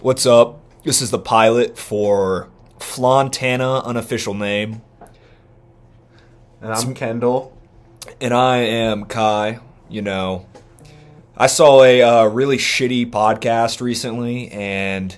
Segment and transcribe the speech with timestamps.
[0.00, 0.60] What's up?
[0.84, 2.48] This is the pilot for
[2.78, 4.80] Flontana, unofficial name,
[6.62, 7.56] And I'm Kendall.
[8.20, 9.60] and I am Kai.
[9.90, 10.46] You know,
[11.36, 15.14] I saw a uh, really shitty podcast recently, and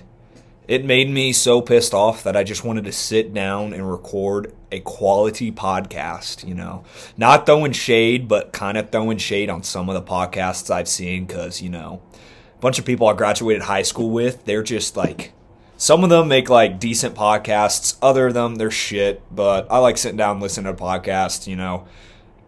[0.67, 4.53] it made me so pissed off that I just wanted to sit down and record
[4.71, 6.45] a quality podcast.
[6.45, 6.83] You know,
[7.15, 11.25] not throwing shade, but kind of throwing shade on some of the podcasts I've seen
[11.25, 12.01] because you know,
[12.63, 15.33] bunch of people I graduated high school with, they're just like.
[15.75, 17.97] Some of them make like decent podcasts.
[18.01, 19.21] Other of them, they're shit.
[19.29, 21.45] But I like sitting down listening to podcasts.
[21.45, 21.85] You know,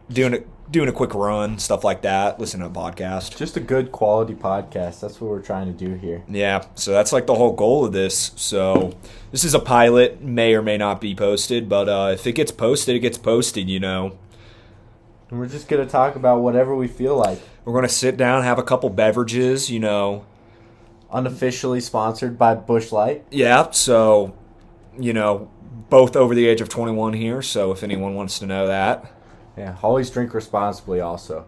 [0.10, 0.40] doing a
[0.72, 2.40] doing a quick run, stuff like that.
[2.40, 3.36] Listen to a podcast.
[3.36, 5.02] Just a good quality podcast.
[5.02, 6.24] That's what we're trying to do here.
[6.30, 8.32] Yeah, so that's like the whole goal of this.
[8.38, 8.96] So
[9.32, 12.52] this is a pilot, may or may not be posted, but uh, if it gets
[12.54, 13.70] posted, it gets posted.
[13.70, 14.18] You know,
[15.30, 17.42] And we're just gonna talk about whatever we feel like.
[17.66, 19.70] We're gonna sit down, have a couple beverages.
[19.70, 20.26] You know,
[21.12, 23.26] Unofficially sponsored by Busch Light.
[23.32, 23.70] yeah.
[23.72, 24.36] So
[24.98, 25.50] you know,
[25.90, 27.42] both over the age of twenty one here.
[27.42, 29.12] So if anyone wants to know that,
[29.58, 29.76] Yeah.
[29.84, 31.46] Always drink responsibly also.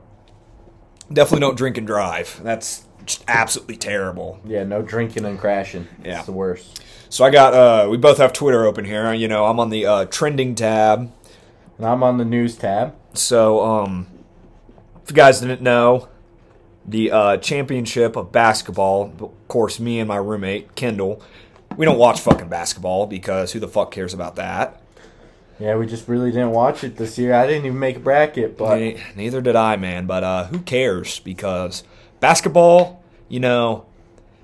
[1.11, 2.39] definitely don't drink and drive.
[2.43, 4.39] That's just absolutely terrible.
[4.45, 5.87] Yeah, no drinking and crashing.
[6.03, 6.17] Yeah.
[6.17, 6.81] It's the worst.
[7.09, 9.13] So I got uh we both have Twitter open here.
[9.13, 11.11] You know, I'm on the uh trending tab.
[11.77, 12.95] And I'm on the news tab.
[13.13, 14.07] So um
[15.07, 16.09] if you guys didn't know,
[16.85, 21.21] the uh championship of basketball, of course me and my roommate, Kendall,
[21.77, 24.81] we don't watch fucking basketball because who the fuck cares about that?
[25.59, 27.33] Yeah, we just really didn't watch it this year.
[27.33, 30.59] I didn't even make a bracket, but Ne- Neither did I, man, but uh who
[30.59, 31.85] cares because
[32.19, 33.85] basketball, you know,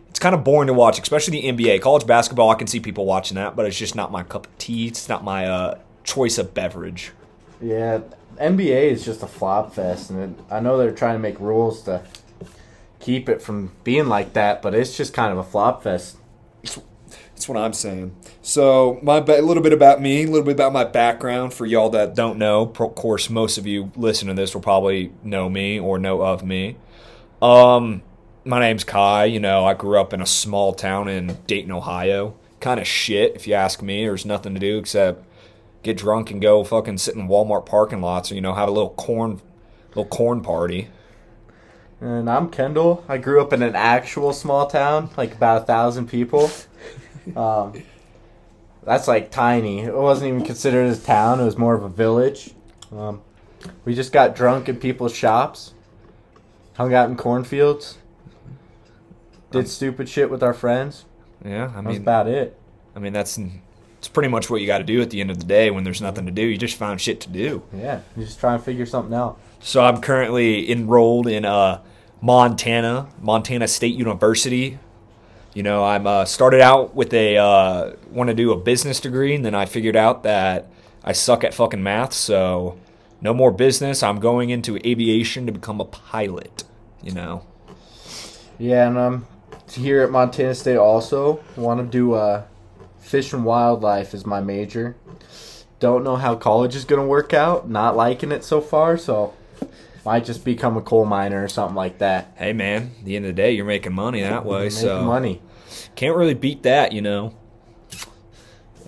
[0.09, 1.81] it's kind of boring to watch, especially the NBA.
[1.81, 4.57] College basketball, I can see people watching that, but it's just not my cup of
[4.59, 4.87] tea.
[4.87, 7.11] It's not my uh choice of beverage.
[7.61, 7.99] yeah,
[8.37, 11.83] NBA is just a flop fest, and it, I know they're trying to make rules
[11.83, 12.03] to
[12.99, 16.17] keep it from being like that, but it's just kind of a flop fest.
[16.61, 18.15] That's what I'm saying.
[18.41, 21.89] So, my a little bit about me, a little bit about my background for y'all
[21.89, 22.61] that don't know.
[22.61, 26.43] Of course, most of you listening to this will probably know me or know of
[26.43, 26.77] me.
[27.41, 28.01] Um,
[28.45, 29.25] my name's Kai.
[29.25, 32.35] You know, I grew up in a small town in Dayton, Ohio.
[32.61, 34.05] Kind of shit, if you ask me.
[34.05, 35.25] There's nothing to do except
[35.83, 38.71] get drunk and go fucking sit in Walmart parking lots, or you know, have a
[38.71, 39.41] little corn,
[39.89, 40.87] little corn party.
[42.01, 43.05] And I'm Kendall.
[43.07, 46.49] I grew up in an actual small town, like about a thousand people.
[47.37, 47.81] Um,
[48.83, 49.79] that's like tiny.
[49.79, 51.39] It wasn't even considered a town.
[51.39, 52.51] It was more of a village.
[52.91, 53.21] Um,
[53.85, 55.73] we just got drunk in people's shops,
[56.75, 57.97] hung out in cornfields,
[59.51, 61.05] did stupid shit with our friends.
[61.45, 62.59] Yeah, I mean, about it.
[62.95, 63.39] I mean that's
[64.03, 65.85] it's pretty much what you got to do at the end of the day when
[65.85, 66.41] there's nothing to do.
[66.41, 67.63] You just find shit to do.
[67.73, 69.39] Yeah, you just try and figure something out.
[69.61, 71.81] So I'm currently enrolled in uh,
[72.19, 74.77] Montana, Montana State University.
[75.53, 79.35] You know, I'm uh, started out with a uh, want to do a business degree,
[79.35, 80.67] and then I figured out that
[81.01, 82.11] I suck at fucking math.
[82.11, 82.77] So
[83.21, 84.03] no more business.
[84.03, 86.65] I'm going into aviation to become a pilot.
[87.01, 87.45] You know,
[88.59, 89.27] Yeah, and I'm um,
[89.71, 92.43] here at Montana State also want to do uh,
[93.03, 94.95] fish and wildlife is my major.
[95.79, 97.69] Don't know how college is gonna work out.
[97.69, 99.33] Not liking it so far, so
[100.05, 102.33] might just become a coal miner or something like that.
[102.37, 104.63] hey man, at the end of the day, you're making money that way.
[104.63, 105.41] Make so money.
[105.95, 107.33] Can't really beat that, you know.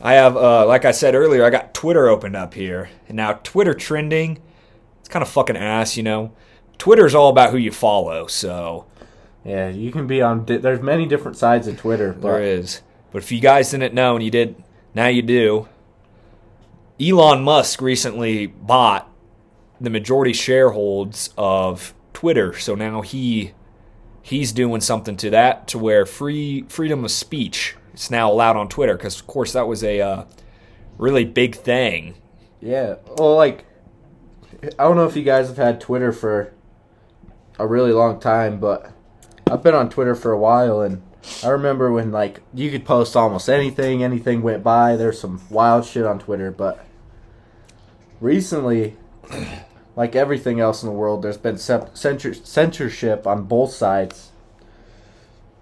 [0.01, 2.89] I have, uh, like I said earlier, I got Twitter opened up here.
[3.07, 4.39] And now Twitter trending,
[4.99, 6.31] it's kind of fucking ass, you know.
[6.77, 8.85] Twitter's all about who you follow, so
[9.43, 10.45] Yeah, you can be on.
[10.45, 12.81] Di- there's many different sides of Twitter, there but is.
[13.15, 14.61] But if you guys didn't know and you did,
[14.93, 15.69] now you do.
[16.99, 19.09] Elon Musk recently bought
[19.79, 23.53] the majority shareholds of Twitter, so now he
[24.21, 28.67] he's doing something to that to where free freedom of speech is now allowed on
[28.67, 30.25] Twitter because of course that was a uh,
[30.97, 32.15] really big thing.
[32.59, 32.95] yeah.
[33.17, 33.63] Well, like
[34.61, 36.53] I don't know if you guys have had Twitter for
[37.57, 38.91] a really long time, but
[39.49, 41.01] I've been on Twitter for a while, and
[41.43, 44.95] I remember when like you could post almost anything, anything went by.
[44.95, 46.85] There's some wild shit on Twitter, but
[48.19, 48.97] recently,
[49.95, 54.31] like everything else in the world, there's been censorship on both sides,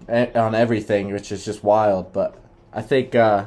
[0.08, 2.12] on everything, which is just wild.
[2.12, 2.38] But
[2.72, 3.46] I think uh,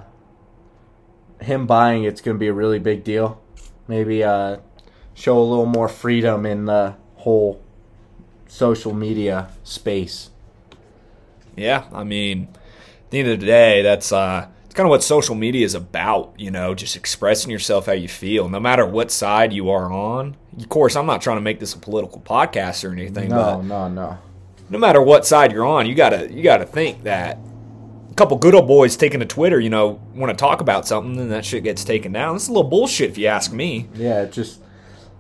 [1.42, 3.42] him buying it's going to be a really big deal.
[3.88, 4.58] Maybe uh,
[5.14, 7.64] show a little more freedom in the whole
[8.48, 10.30] social media space.
[11.58, 15.04] Yeah, I mean, at the end of the day, that's uh, it's kind of what
[15.04, 16.34] social media is about.
[16.38, 20.38] You know, just expressing yourself how you feel, no matter what side you are on.
[20.58, 23.62] Of course, I'm not trying to make this a political podcast or anything, No, but
[23.64, 24.18] no, no.
[24.70, 27.38] no matter what side you're on, you gotta you gotta think that
[28.10, 31.20] a couple good old boys taking to Twitter, you know, want to talk about something,
[31.20, 32.36] and that shit gets taken down.
[32.36, 33.88] It's a little bullshit if you ask me.
[33.96, 34.62] Yeah, it just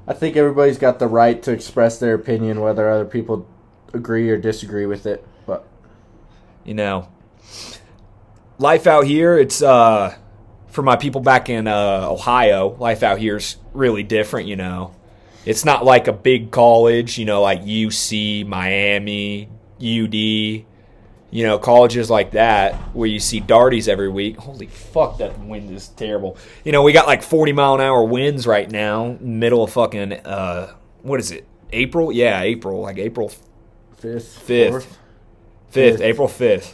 [0.07, 3.47] I think everybody's got the right to express their opinion, whether other people
[3.93, 5.25] agree or disagree with it.
[5.45, 5.67] But
[6.67, 7.09] you know,
[8.59, 10.15] life out here, it's uh
[10.77, 14.93] for my people back in uh, Ohio, life out here's really different, you know.
[15.43, 19.49] It's not like a big college, you know, like UC, Miami,
[19.79, 20.65] UD, you
[21.31, 24.37] know, colleges like that where you see darties every week.
[24.37, 26.37] Holy fuck, that wind is terrible.
[26.63, 30.13] You know, we got like 40 mile an hour winds right now, middle of fucking,
[30.13, 32.11] uh, what is it, April?
[32.11, 33.29] Yeah, April, like April
[33.99, 34.45] 5th.
[34.45, 34.71] 5th.
[34.71, 34.87] 4th.
[35.77, 36.01] Fifth.
[36.01, 36.73] April 5th.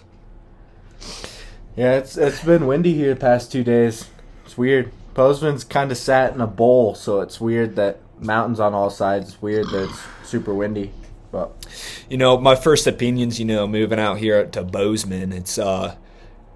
[1.76, 4.10] Yeah, it's it's been windy here the past two days.
[4.46, 4.92] It's weird.
[5.14, 9.30] Bozeman's kind of sat in a bowl, so it's weird that mountains on all sides.
[9.30, 10.92] It's weird that it's super windy.
[11.32, 11.52] But
[12.10, 15.96] You know, my first opinions, you know, moving out here to Bozeman, it's uh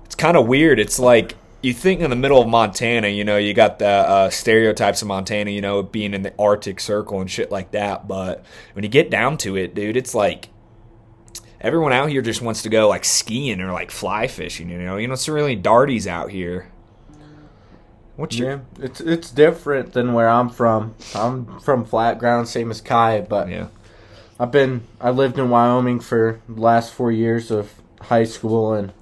[0.05, 0.79] it's kind of weird.
[0.79, 4.29] It's like you think in the middle of Montana, you know, you got the uh,
[4.29, 8.07] stereotypes of Montana, you know, being in the Arctic Circle and shit like that.
[8.07, 10.49] But when you get down to it, dude, it's like
[11.61, 14.69] everyone out here just wants to go like skiing or like fly fishing.
[14.69, 16.71] You know, you don't see really darties out here.
[18.15, 20.95] What's your yeah, it's it's different than where I'm from.
[21.13, 23.67] I'm from flat ground, same as Kai, but yeah?
[24.39, 28.93] I've been I lived in Wyoming for the last four years of high school and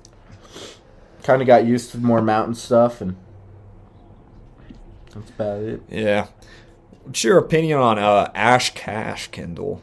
[1.24, 3.16] kind of got used to more mountain stuff and
[5.14, 5.82] that's about it.
[5.90, 6.28] Yeah.
[7.04, 9.82] What's your opinion on uh, Ash Cash, Kendall?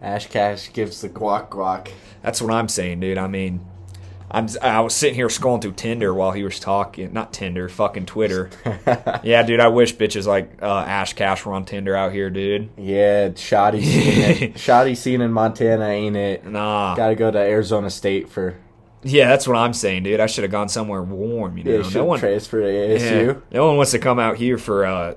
[0.00, 1.88] Ash Cash gives the guac guac.
[2.22, 3.18] That's what I'm saying, dude.
[3.18, 3.60] I mean,
[4.30, 7.12] I'm I was sitting here scrolling through Tinder while he was talking.
[7.12, 8.50] Not Tinder, fucking Twitter.
[9.22, 9.58] yeah, dude.
[9.60, 12.68] I wish bitches like uh, Ash Cash were on Tinder out here, dude.
[12.76, 14.50] Yeah, shoddy scene.
[14.52, 14.58] it.
[14.58, 16.44] shoddy scene in Montana, ain't it?
[16.46, 16.94] Nah.
[16.94, 18.56] Got to go to Arizona State for
[19.02, 20.20] Yeah, that's what I'm saying, dude.
[20.20, 21.56] I should have gone somewhere warm.
[21.58, 22.18] You know, yeah, no one.
[22.20, 23.42] transfer to Yeah, ASU.
[23.50, 24.84] no one wants to come out here for.
[24.84, 25.14] uh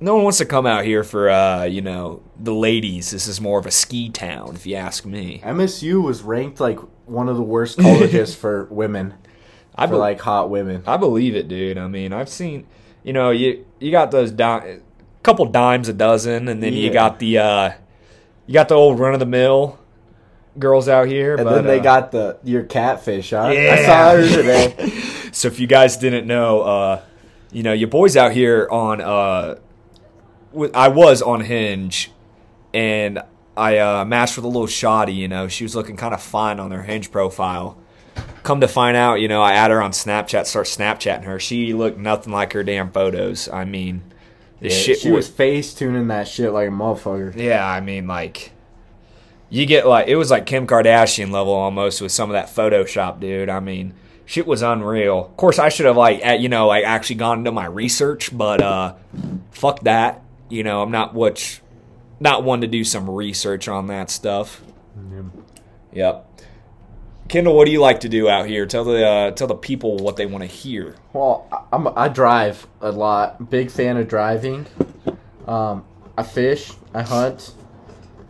[0.00, 3.10] no one wants to come out here for, uh, you know, the ladies.
[3.10, 5.40] This is more of a ski town, if you ask me.
[5.44, 9.14] MSU was ranked like one of the worst colleges for women,
[9.74, 10.82] I for be- like hot women.
[10.86, 11.78] I believe it, dude.
[11.78, 12.66] I mean, I've seen,
[13.02, 14.78] you know, you you got those di-
[15.22, 17.70] couple dimes a dozen, and then you got the uh,
[18.46, 19.78] you got the old run of the mill
[20.58, 21.36] girls out here.
[21.36, 23.30] And but, then they uh, got the your catfish.
[23.30, 23.44] Huh?
[23.44, 24.92] I saw her today.
[25.32, 27.02] So if you guys didn't know, uh,
[27.52, 29.60] you know, your boys out here on uh,
[30.74, 32.10] I was on Hinge,
[32.74, 33.22] and
[33.56, 35.12] I uh, matched with a little shoddy.
[35.12, 37.76] You know, she was looking kind of fine on her Hinge profile.
[38.42, 41.38] Come to find out, you know, I add her on Snapchat, start Snapchatting her.
[41.38, 43.48] She looked nothing like her damn photos.
[43.48, 44.02] I mean,
[44.60, 47.34] this Yeah, shit she was face tuning that shit like a motherfucker.
[47.36, 48.52] yeah, I mean, like,
[49.50, 53.20] you get like it was like Kim Kardashian level almost with some of that Photoshop,
[53.20, 53.48] dude.
[53.48, 53.94] I mean,
[54.26, 55.26] shit was unreal.
[55.26, 58.36] Of course, I should have like at, you know like actually gone into my research,
[58.36, 58.94] but uh,
[59.50, 60.22] fuck that.
[60.50, 61.62] You know, I'm not which
[62.18, 64.60] not one to do some research on that stuff.
[65.92, 66.26] Yep.
[67.28, 68.66] Kendall, what do you like to do out here?
[68.66, 70.96] Tell the uh, tell the people what they want to hear.
[71.12, 73.50] Well, I- I'm I drive a lot.
[73.50, 74.66] Big fan of driving.
[75.46, 75.84] Um,
[76.18, 76.72] I fish.
[76.92, 77.54] I hunt.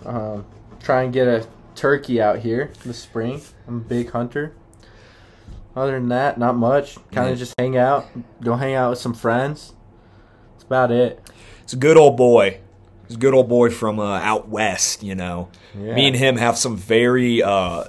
[0.04, 0.44] Um,
[0.82, 3.40] try and get a turkey out here this spring.
[3.66, 4.54] I'm a big hunter.
[5.74, 6.96] Other than that, not much.
[7.12, 7.32] Kind Yeah.
[7.32, 8.06] of just hang out.
[8.42, 9.72] Go hang out with some friends.
[10.52, 11.20] That's about it.
[11.70, 12.58] It's a good old boy.
[13.06, 15.50] He's a good old boy from uh, out west, you know.
[15.78, 15.94] Yeah.
[15.94, 17.84] Me and him have some very uh,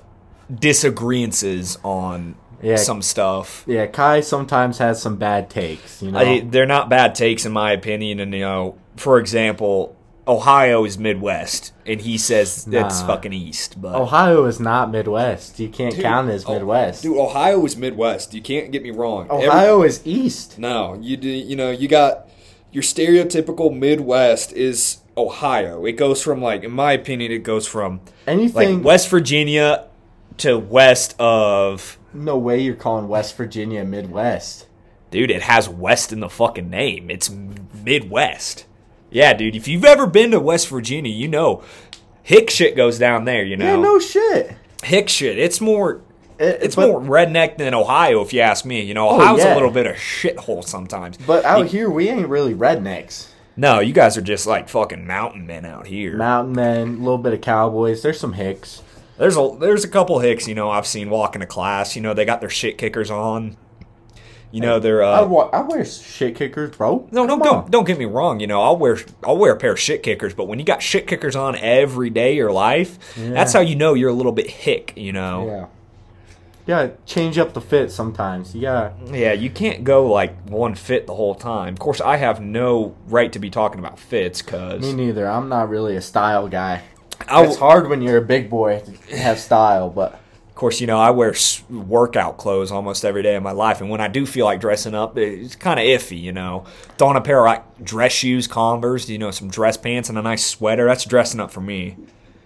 [0.53, 2.75] disagreements on Yeah.
[2.75, 3.63] some stuff.
[3.65, 6.03] Yeah, Kai sometimes has some bad takes.
[6.03, 6.19] You know.
[6.19, 8.19] I, they're not bad takes, in my opinion.
[8.19, 9.95] And, you know, for example,
[10.27, 13.81] Ohio is Midwest, and he says it's fucking East.
[13.81, 15.59] But Ohio is not Midwest.
[15.59, 17.01] You can't count it as oh, Midwest.
[17.01, 18.35] dude, Ohio is Midwest.
[18.35, 19.25] You can't get me wrong.
[19.31, 20.59] Every- Ohio is East.
[20.59, 21.27] No, you do.
[21.27, 22.27] You know, you got
[22.71, 25.85] your stereotypical Midwest is Ohio.
[25.85, 28.77] It goes from like, in my opinion, it goes from Anything.
[28.77, 29.87] like West Virginia
[30.37, 31.97] to west of.
[32.13, 34.67] no way you're calling West Virginia Midwest.
[35.11, 37.11] Dude, it has West in the fucking name.
[37.11, 38.65] It's Midwest.
[39.09, 39.55] Yeah, dude.
[39.55, 41.63] If you've ever been to West Virginia, you know,
[42.23, 43.43] hick shit goes down there.
[43.43, 44.55] You know, Yeah, no shit.
[44.83, 45.37] hick shit.
[45.37, 46.01] It's more.
[46.41, 48.81] It- It's but, more redneck than Ohio, if you ask me.
[48.81, 49.53] You know, Oh, Ohio's yeah.
[49.53, 51.17] a little bit of shithole sometimes.
[51.17, 53.27] But out You- here, we ain't really rednecks.
[53.55, 56.17] no, you guys are just like fucking mountain men out here.
[56.17, 58.01] Mountain men, a little bit of cowboys.
[58.01, 58.81] There's some hicks.
[59.17, 61.95] There's a there's a couple hicks, you know, I've seen walking to class.
[61.95, 63.55] You know, they got their shit kickers on.
[64.53, 67.07] You know, they're I, uh, wa- I wear shit kickers, bro.
[67.11, 67.71] no, Come don't on.
[67.71, 68.39] don't get me wrong.
[68.41, 70.81] You know, I'll wear I'll wear a pair of shit kickers, but when you got
[70.81, 74.31] shit kickers on every day of your life, that's how you know you're a little
[74.33, 74.91] bit hick.
[74.97, 75.65] You know, Yeah.
[76.67, 78.53] Gotta change up the fit sometimes.
[78.55, 78.93] You gotta.
[79.11, 81.73] Yeah, you can't go like one fit the whole time.
[81.73, 85.27] Of course, I have no right to be talking about fits because Me neither.
[85.27, 86.83] I'm not really a style guy.
[87.27, 90.13] I it's hard when you're a big boy to have style, but
[90.49, 93.79] Of course, you know, I wear s- workout clothes almost every day of my life,
[93.81, 96.65] and when I do feel like dressing up, it's kind of iffy, you know.
[96.97, 100.21] Throwing a pair of like dress shoes, Converse, you know, some dress pants, and a
[100.23, 101.95] nice sweater, that's dressing up for me.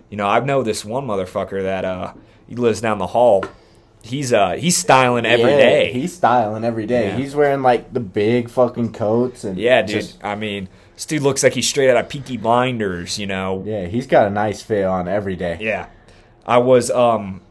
[0.10, 2.14] You know, I know this one motherfucker that uh
[2.48, 3.44] he lives down the hall.
[4.06, 5.92] He's uh he's styling every Yeah, day.
[5.94, 7.08] He's styling every day.
[7.10, 7.18] Yeah.
[7.18, 10.02] He's wearing like the big fucking coats and yeah, dude.
[10.02, 13.64] just- I mean, this dude looks like he's straight out of Peaky Blinders, you know.
[13.66, 15.58] yeah, he's got a nice fit on every day.
[15.60, 15.88] Yeah.
[16.46, 17.42] I was um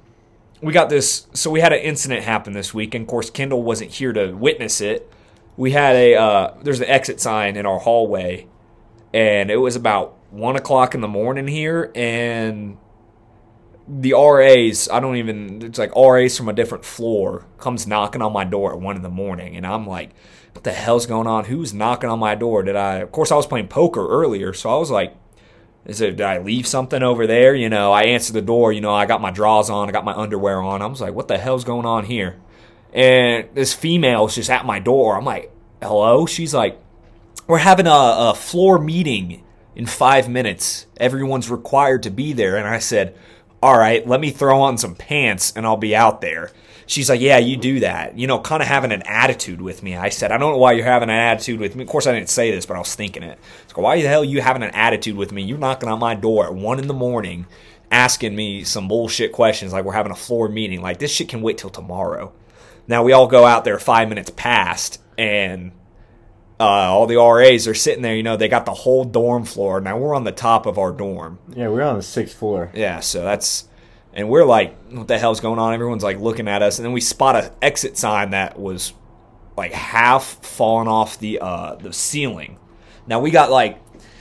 [0.63, 3.63] we got this so we had an incident happen this week and of course Kendall
[3.65, 5.11] wasn't here to witness it.
[5.57, 8.47] We had a uh there's an exit sign in our hallway
[9.13, 12.77] and it was about one o'clock in the morning here and
[13.87, 18.33] the RAs, I don't even it's like RAs from a different floor comes knocking on
[18.33, 20.11] my door at one in the morning and I'm like,
[20.53, 21.45] what the hell's going on?
[21.45, 22.63] Who's knocking on my door?
[22.63, 25.15] Did I of course I was playing poker earlier, so I was like
[25.85, 27.55] is it, did I leave something over there?
[27.55, 28.73] You know, I answered the door.
[28.73, 29.89] You know, I got my drawers on.
[29.89, 30.81] I got my underwear on.
[30.81, 32.41] I was like, what the hell's going on here?
[32.93, 35.17] And this female's just at my door.
[35.17, 36.27] I'm like, hello?
[36.27, 36.81] She's like,
[37.47, 39.45] we're having a, a floor meeting
[39.77, 40.87] in five minutes.
[40.97, 42.57] Everyone's required to be there.
[42.57, 43.15] And I said,
[43.65, 46.51] all right, let me throw on some pants and I'll be out there.
[46.85, 48.19] She's like, yeah, you do that.
[48.19, 49.97] You know, kind of having an attitude with me.
[49.97, 51.83] I said, I don't know why you're having an attitude with me.
[51.83, 53.39] Of course, I didn't say this, but I was thinking it.
[53.69, 55.45] Like, why the hell are you having an attitude with me?
[55.45, 57.47] You're knocking on my door at one in the morning,
[57.91, 60.83] asking me some bullshit questions like we're having a floor meeting.
[60.83, 62.35] Like this shit can wait till tomorrow.
[62.87, 65.73] Now we all go out there five minutes past, and
[66.65, 68.17] uh, all the RAs are sitting there.
[68.17, 69.81] You know, they got the whole dorm floor.
[69.81, 71.39] Now we're on the top of our dorm.
[71.55, 72.71] Yeah, we're on the sixth floor.
[72.75, 73.69] Yeah, so that's
[74.13, 75.75] and we're like, what the hell's going on?
[75.75, 78.93] Everyone's like looking at us, and then we spot a exit sign that was
[79.57, 82.59] like half fallen off the uh the ceiling.
[83.07, 83.79] Now we got like,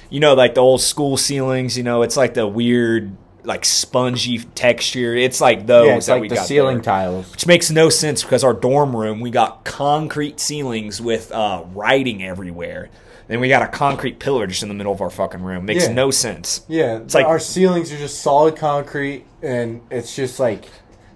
[0.09, 1.77] you know, like the old school ceilings.
[1.77, 5.15] You know, it's like the weird like spongy texture.
[5.15, 6.83] It's like those yeah, it's that like we the got ceiling there.
[6.83, 7.31] tiles.
[7.31, 12.23] Which makes no sense because our dorm room, we got concrete ceilings with uh, writing
[12.23, 12.89] everywhere.
[13.27, 15.65] Then we got a concrete pillar just in the middle of our fucking room.
[15.65, 15.93] Makes Yeah.
[15.93, 16.65] no sense.
[16.67, 20.65] Yeah, It's like- our ceilings are just solid concrete, and it's just like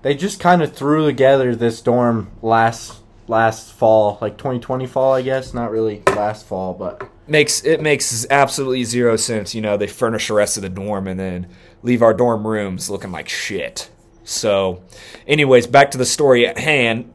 [0.03, 5.21] they just kind of threw together this dorm last last fall, like 2020 fall, I
[5.21, 5.53] guess.
[5.53, 9.53] Not really last fall, but makes it makes absolutely zero sense.
[9.53, 11.47] You know, they furnish the rest of the dorm and then
[11.83, 13.89] leave our dorm rooms looking like shit.
[14.23, 14.83] So,
[15.25, 17.13] anyways, back to the story at hand.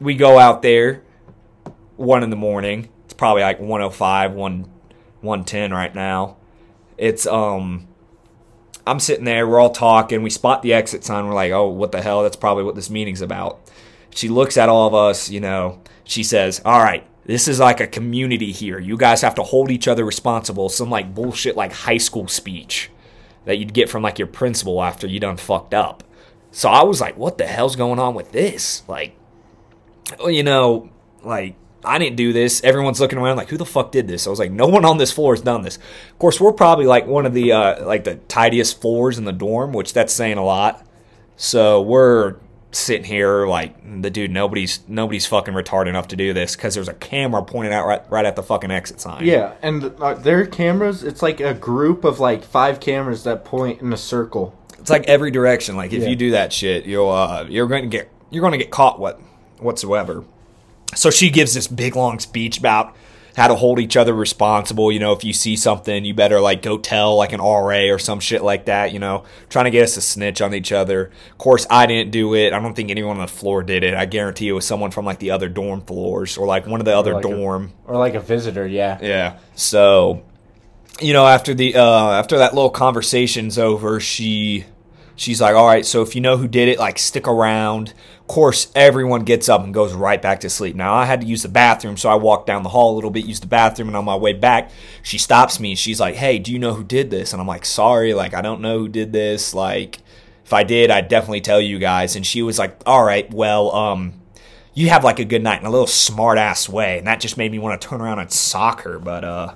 [0.00, 1.02] We go out there
[1.96, 2.88] one in the morning.
[3.04, 4.70] It's probably like 105, 1
[5.22, 6.36] 110 right now.
[6.96, 7.88] It's um
[8.86, 11.90] I'm sitting there, we're all talking, we spot the exit sign, we're like, "Oh, what
[11.90, 12.22] the hell?
[12.22, 13.60] That's probably what this meeting's about."
[14.10, 17.80] She looks at all of us, you know, she says, All right, this is like
[17.80, 18.78] a community here.
[18.78, 20.68] You guys have to hold each other responsible.
[20.68, 22.90] Some like bullshit, like high school speech
[23.46, 26.04] that you'd get from like your principal after you done fucked up.
[26.50, 28.82] So I was like, What the hell's going on with this?
[28.86, 29.16] Like,
[30.24, 30.90] you know,
[31.22, 32.62] like, I didn't do this.
[32.64, 34.26] Everyone's looking around like, who the fuck did this?
[34.26, 35.76] I was like, no one on this floor has done this.
[35.76, 39.32] Of course, we're probably like one of the uh, like the tidiest floors in the
[39.32, 40.84] dorm, which that's saying a lot.
[41.36, 42.36] So we're
[42.72, 46.88] sitting here like the dude nobody's nobody's fucking retarded enough to do this because there's
[46.88, 50.44] a camera pointed out right, right at the fucking exit sign yeah, and uh, their
[50.46, 51.02] cameras.
[51.02, 54.54] It's like a group of like five cameras that point in a circle.
[54.78, 56.08] it's like every direction like if Yeah.
[56.10, 58.98] you do that shit you'll uh you're going to get you're going to get caught
[58.98, 59.20] what
[59.58, 60.24] whatsoever
[60.94, 62.94] so she gives this big long speech about
[63.36, 66.62] how to hold each other responsible you know if you see something you better like
[66.62, 69.84] go tell like an RA or some shit like that you know trying to get
[69.84, 72.90] us to snitch on each other of course I didn't do it I don't think
[72.90, 75.48] anyone on the floor did it I guarantee it was someone from like the other
[75.50, 78.66] dorm floors or like one of the other like a- dorm Or like a visitor,
[78.66, 78.98] yeah.
[79.02, 79.38] yeah.
[79.54, 80.24] So,
[81.00, 84.64] you know, after the uh, after that little conversation's over, she
[85.14, 87.92] she's like, "All right, so if you know who did it, like stick around."
[88.26, 90.74] Of course, everyone gets up and goes right back to sleep.
[90.74, 93.12] Now, I had to use the bathroom, so I walked down the hall a little
[93.12, 94.72] bit, used the bathroom, and on my way back,
[95.04, 95.76] she stops me.
[95.76, 98.42] She's like, "Hey, do you know who did this?" And I'm like, "Sorry, like I
[98.42, 99.54] don't know who did this.
[99.54, 99.98] Like,
[100.44, 103.72] if I did, I'd definitely tell you guys." And she was like, "All right, well,
[103.74, 104.14] um."
[104.74, 107.38] you have like a good night in a little smart ass way, and that just
[107.38, 108.98] made me want to turn around and sock her.
[108.98, 109.54] But uh,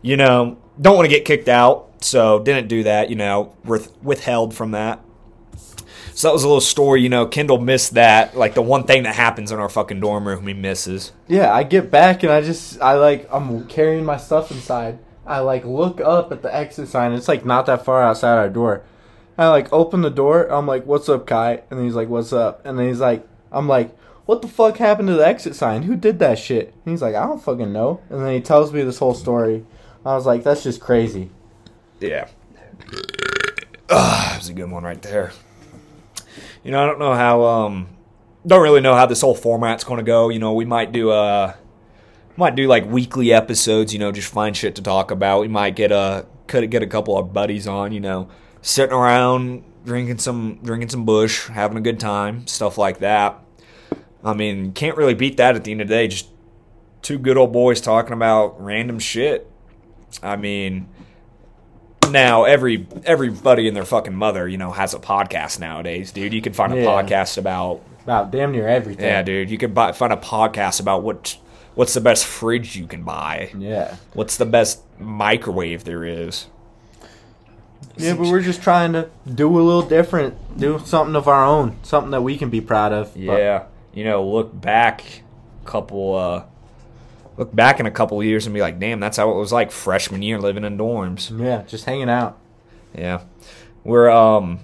[0.00, 3.10] you know, don't want to get kicked out, so didn't do that.
[3.10, 5.00] You know, with, withheld from that.
[6.22, 7.02] So that was a little story.
[7.02, 8.36] You know, Kendall missed that.
[8.36, 11.10] Like the one thing that happens in our fucking dorm room, he misses.
[11.26, 15.00] Yeah, I get back and I just I like I'm carrying my stuff inside.
[15.26, 17.10] I like look up at the exit sign.
[17.12, 18.84] It's like not that far outside our door.
[19.36, 20.46] I like open the door.
[20.46, 23.66] I'm like, "What's up, Kai?" And he's like, "What's up?" And then he's like, I'm
[23.66, 23.92] like,
[24.24, 25.82] what the fuck happened to the exit sign?
[25.82, 26.72] Who did that shit?
[26.84, 28.00] And he's like, I don't fucking know.
[28.10, 29.66] And then he tells me this whole story.
[30.06, 31.30] I was like, that's just crazy.
[31.98, 32.28] Yeah.
[33.90, 35.32] Ah, that was a good one right there.
[36.64, 37.44] You know, I don't know how.
[37.44, 37.88] Um,
[38.46, 40.28] don't really know how this whole format's going to go.
[40.28, 41.56] You know, we might do a,
[42.36, 43.92] might do like weekly episodes.
[43.92, 45.40] You know, just find shit to talk about.
[45.40, 47.92] We might get a, could get a couple of buddies on.
[47.92, 48.28] You know,
[48.60, 53.38] sitting around drinking some drinking some Busch, having a good time, stuff like that.
[54.24, 56.08] I mean, can't really beat that at the end of the day.
[56.08, 56.28] Just
[57.02, 59.50] two good old boys talking about random shit.
[60.22, 60.88] I mean,
[62.12, 66.32] now every everybody and their fucking mother, you know, has a podcast nowadays, dude.
[66.32, 66.84] You can find a Yeah.
[66.86, 69.04] podcast about About damn near everything.
[69.04, 69.50] yeah, dude.
[69.50, 71.36] You can buy, find a podcast about what
[71.74, 73.50] what's the best fridge you can buy.
[73.56, 73.94] Yeah.
[74.12, 76.46] What's the best microwave there is.
[77.96, 81.76] Yeah, but we're just trying to do a little different, do something of our own,
[81.82, 83.12] something that we can be proud of.
[83.14, 85.02] But, Yeah, you know, look back
[85.64, 86.42] a couple uh
[87.36, 89.52] look back in a couple of years and be like, "Damn, that's how it was
[89.52, 92.38] like freshman year living in dorms." yeah, just hanging out.
[92.96, 93.22] Yeah.
[93.84, 94.60] We're um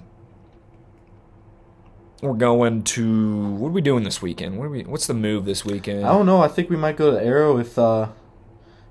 [2.21, 4.57] we're going to what are we doing this weekend?
[4.57, 6.05] What are we what's the move this weekend?
[6.05, 6.41] I don't know.
[6.41, 8.07] I think we might go to Arrow if uh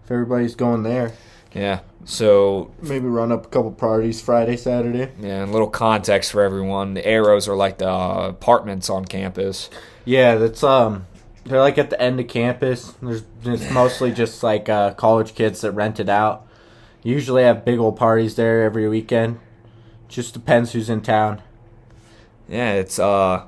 [0.04, 1.12] if everybody's going there.
[1.54, 1.80] Yeah.
[2.04, 5.12] So Maybe run up a couple parties Friday, Saturday.
[5.20, 6.94] yeah, and little context for everyone.
[6.94, 9.68] The arrows are like the uh, apartments on campus.
[10.04, 11.06] Yeah, that's um
[11.49, 12.95] they're like at the end of campus.
[13.02, 16.47] There's it's mostly just like uh college kids that rent it out.
[17.02, 19.40] Usually have big old parties there every weekend.
[20.09, 21.43] Just depends who's in town.
[22.49, 23.45] Yeah, it's uh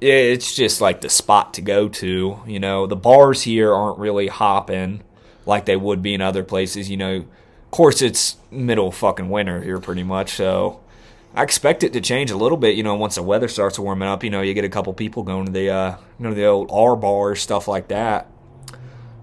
[0.00, 2.40] yeah, it's just like the spot to go to.
[2.46, 5.02] You know, the bars here aren't really hopping
[5.46, 6.90] like they would be in other places.
[6.90, 10.32] You know, of course, it's middle fucking winter here, pretty much.
[10.34, 10.80] So
[11.34, 12.76] I expect it to change a little bit.
[12.76, 15.22] You know, once the weather starts warming up, you know, you get a couple people
[15.22, 18.28] going to the uh, you know the old R bars, stuff like that.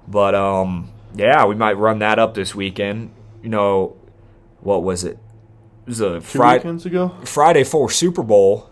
[0.07, 3.11] But um, yeah, we might run that up this weekend.
[3.43, 3.95] You know,
[4.61, 5.17] what was it?
[5.85, 7.15] It was a Two Friday weekends ago?
[7.25, 8.69] Friday for Super Bowl.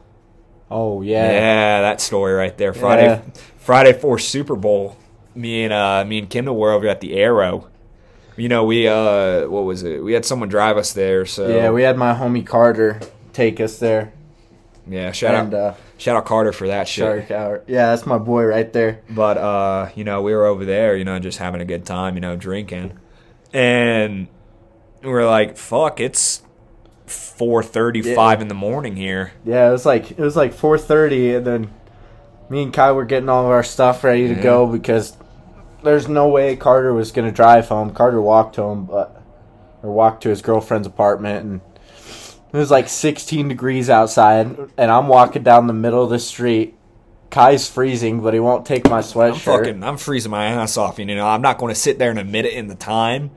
[0.69, 1.32] Oh Yeah.
[1.32, 1.82] yeah.
[1.82, 2.73] that story right there.
[2.73, 3.21] Friday Yeah.
[3.58, 4.97] Friday for Super Bowl.
[5.36, 7.69] Me and uh me and Kendall were over at the Arrow.
[8.36, 10.04] You know, we uh what was it?
[10.04, 13.00] We had someone drive us there, so Yeah, we had my homie Carter
[13.38, 14.12] take us there.
[14.88, 17.30] yeah, shout and out uh shout out Carter for that shit.
[17.30, 19.02] Yeah, that's my boy right there.
[19.10, 22.15] But uh, you know, we were over there, you know, just having a good time,
[22.15, 22.97] you know, drinking.
[23.54, 24.28] And
[25.04, 26.41] we we're like, fuck, it's
[27.06, 29.32] four thirty five in the morning here.
[29.45, 31.69] Yeah, it was like it was like four thirty, and then
[32.50, 34.43] me and Kai were getting all of our stuff ready to Yeah.
[34.43, 35.15] go because
[35.84, 37.91] there's no way Carter was gonna drive home.
[37.91, 39.21] Carter walked home, but
[39.84, 41.62] or walked to his girlfriend's apartment, and
[42.58, 46.74] it was like 16 degrees outside, and I'm walking down the middle of the street.
[47.30, 49.34] Kai's freezing, but he won't take my sweatshirt.
[49.34, 50.98] I'm fucking, I'm freezing my ass off.
[50.98, 53.32] You know, I'm not going to sit there and admit it in the time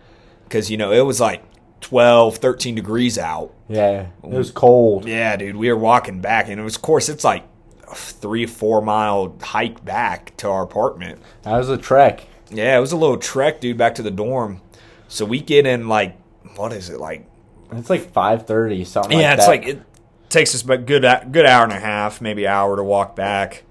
[0.44, 1.42] because you know it was like
[1.82, 3.52] 12, 13 degrees out.
[3.68, 5.06] yeah, it was cold.
[5.06, 7.44] Yeah, dude, we were walking back, and it was, of course, it's like
[7.90, 11.20] a three, four mile hike back to our apartment.
[11.42, 12.26] That was a trek.
[12.50, 14.62] Yeah, it was a little trek, dude, back to the dorm.
[15.08, 16.16] So we get in like,
[16.56, 17.26] what is it like?
[17.72, 19.18] It's like 5:30, something.
[19.18, 19.50] yeah, like it's that.
[19.50, 19.82] like it
[20.28, 21.02] takes us about good
[21.32, 23.64] good hour and a half, maybe hour to walk back.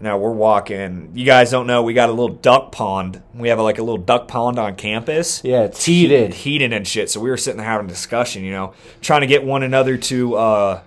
[0.00, 1.12] Now we're walking.
[1.14, 3.22] You guys don't know we got a little duck pond.
[3.34, 5.40] We have like a little duck pond on campus.
[5.44, 6.34] yeah, it's heated.
[6.34, 7.08] heated and shit.
[7.08, 9.96] So we were sitting there having a discussion, you know, trying to get one another
[9.96, 10.80] to uh,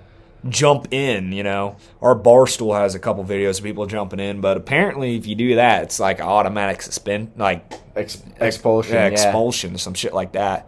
[0.49, 1.31] jump in.
[1.31, 5.15] You know, our bar stool has a couple videos of people jumping in, but apparently
[5.15, 8.95] if you do that, it's like automatic suspend, like Ex- expulsion.
[8.95, 10.67] yeah, Yeah, expulsion, some shit like that.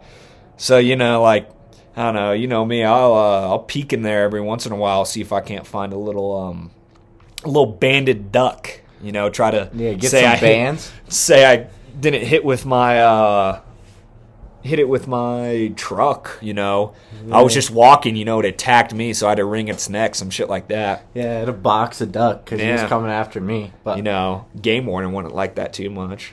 [0.56, 1.50] So you know, like
[1.98, 4.72] I don't know, you know me, I'll uh, I'll peek in there every once in
[4.72, 6.70] a while, see if I can't find a little um,
[7.44, 8.80] a little banded duck.
[9.02, 10.92] You know, try to Yeah, get say some I hit- bands.
[11.08, 11.66] say I
[11.98, 13.60] didn't hit with my uh
[14.62, 16.92] hit it with my truck, you know.
[17.32, 19.88] I was just walking, you know, it attacked me, so I had to wring its
[19.88, 21.04] neck, some shit like that.
[21.14, 23.72] Yeah, in a box of duck because he was coming after me.
[23.84, 26.32] But You know, game warden wouldn't like that too much.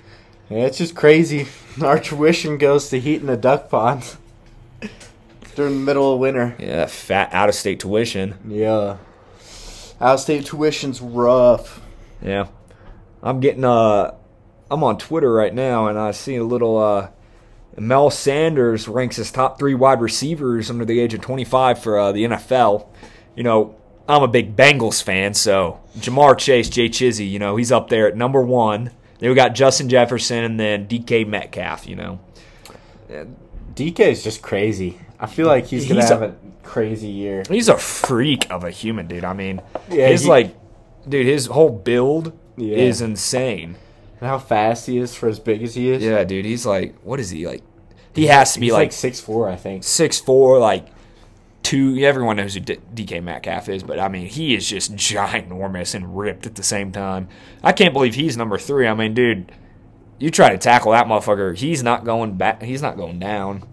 [0.49, 1.47] yeah, it's just crazy.
[1.81, 4.15] Our tuition goes to heating a duck pond
[5.55, 6.55] during the middle of winter.
[6.59, 8.35] Yeah, fat out of state tuition.
[8.47, 8.97] Yeah,
[10.01, 11.81] out of state tuition's rough.
[12.21, 12.47] Yeah.
[13.23, 14.13] I'm getting uh
[14.69, 17.09] I'm on Twitter right now and I see a little uh
[17.77, 22.11] Mel Sanders ranks as top three wide receivers under the age of 25 for uh,
[22.13, 22.87] the NFL.
[23.35, 23.75] You know,
[24.07, 28.07] I'm a big Bengals fan, so Ja'Marr Chase, Jay Chizzy, you know, he's up there
[28.07, 28.91] at number one.
[29.19, 32.19] Then we got Justin Jefferson and then DK Metcalf, you know.
[33.75, 34.99] DK is just crazy.
[35.25, 37.43] I feel like he's gonna He's have a- a, crazy year.
[37.49, 39.23] He's a freak of a human, dude.
[39.25, 40.55] I mean, Yeah, his he- like
[41.07, 42.77] dude, his whole build Yeah.
[42.77, 43.75] is insane.
[44.21, 46.01] And how fast he is for as big as he is.
[46.03, 47.63] Yeah, dude, he's like, what is he like?
[48.13, 49.83] He has to be He's like like six four, I think.
[49.83, 50.87] six four, like
[51.63, 51.97] two.
[51.97, 56.17] Everyone knows who D- DK Metcalf is, but I mean, he is just ginormous and
[56.17, 57.27] ripped at the same time.
[57.63, 58.87] I can't believe he's number three.
[58.87, 59.51] I mean, dude,
[60.17, 62.61] you try to tackle that motherfucker, he's not going back.
[62.63, 63.63] He's not going down.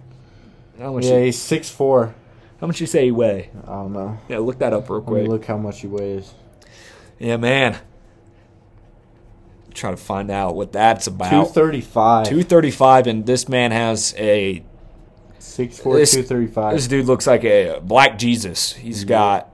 [0.79, 1.05] How much?
[1.05, 2.15] Yeah, you, he's six four.
[2.61, 3.51] how much you say he weigh?
[3.65, 4.19] I don't know.
[4.29, 5.29] Yeah, look that up real Let me quick.
[5.29, 6.35] look how much he weighs.
[7.19, 7.79] Yeah, man.
[9.75, 11.31] Try to find out what that's about.
[11.31, 12.29] Two thirty five.
[12.29, 14.63] Two thirty five, and this man has a
[15.39, 16.75] Six four, This- two thirty five.
[16.75, 18.73] This dude looks like a black Jesus.
[18.75, 19.49] He's got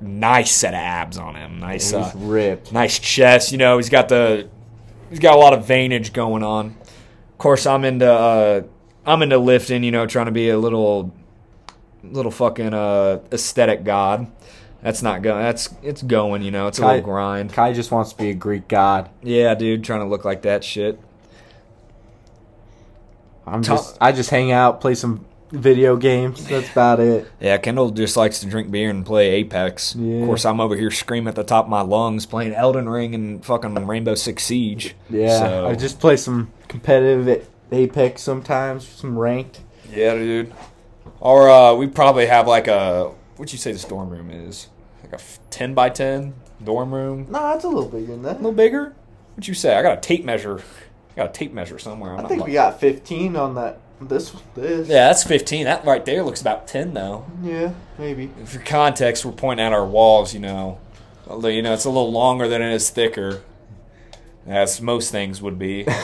[0.00, 1.58] nice set of abs on him.
[1.60, 2.72] Nice, He's uh, ripped.
[2.72, 3.52] nice chest.
[3.52, 4.48] You know, he's got the
[5.10, 6.76] he's got a lot of veinage going on.
[7.32, 8.62] Of course, I'm into uh,
[9.06, 9.82] I'm into lifting.
[9.84, 11.12] You know, trying to be a little
[12.04, 14.26] little fucking uh, aesthetic god.
[14.82, 15.42] That's not going.
[15.42, 16.42] That's it's going.
[16.42, 17.52] You know, it's a Kai- little grind.
[17.52, 19.10] Kai just wants to be a Greek god.
[19.22, 20.98] Yeah, dude, trying to look like that shit.
[23.46, 26.46] I'm just I just hang out, play some video games.
[26.46, 27.28] That's about it.
[27.40, 29.94] Yeah, Kendall just likes to drink beer and play Apex.
[29.96, 30.20] Yeah.
[30.20, 33.14] Of course, I'm over here screaming at the top of my lungs playing Elden Ring
[33.14, 34.94] and fucking Rainbow Six Siege.
[35.10, 37.28] Yeah, So- I just play some competitive
[37.72, 39.60] Apex sometimes, some ranked.
[39.90, 40.52] Yeah, dude.
[41.20, 44.68] Or uh, we probably have like a what'd you say this dorm room is?
[45.02, 47.26] Like a ten by ten dorm room.
[47.30, 48.32] Nah, it's a little bigger than that.
[48.34, 48.94] A little bigger.
[49.34, 49.76] What'd you say?
[49.76, 50.58] I got a tape measure.
[50.58, 52.12] I got a tape measure somewhere.
[52.16, 53.78] I'm I think like- we got 15 on that.
[54.00, 54.88] This, this.
[54.88, 55.64] Yeah, that's fifteen.
[55.66, 57.24] That right there looks about ten though.
[57.40, 58.30] Yeah, maybe.
[58.46, 60.34] For context, we're pointing at our walls.
[60.34, 60.80] You know,
[61.28, 63.42] although you know it's a little longer than it is thicker,
[64.44, 65.86] as most things would be.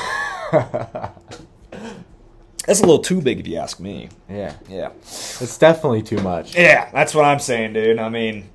[2.69, 4.11] That's a little too big, if you ask me.
[4.29, 4.91] yeah, Yeah.
[5.01, 6.55] it's definitely too much.
[6.55, 7.99] Yeah, that's what I'm saying, dude.
[7.99, 8.51] I mean,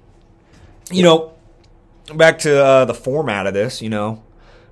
[0.92, 1.34] you know,
[2.14, 4.22] back to uh, the format of this, you know,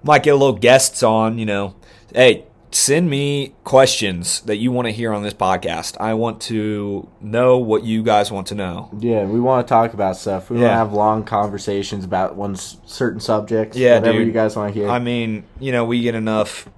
[0.04, 1.74] might get a little guests on, you know.
[2.14, 5.98] Hey, send me questions that you want to hear on this podcast.
[6.00, 8.92] I want to know what you guys want to know.
[9.00, 10.52] Yeah, we want to talk about stuff.
[10.52, 13.76] We want to have long conversations about one certain subjects.
[13.76, 14.28] Yeah, whatever dude.
[14.28, 14.88] you guys want to hear.
[14.88, 16.70] I mean, you know, we get enough,